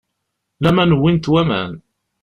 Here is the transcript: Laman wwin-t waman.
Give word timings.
Laman 0.63 0.95
wwin-t 0.97 1.25
waman. 1.31 1.71